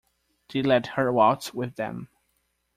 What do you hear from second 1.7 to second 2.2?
them.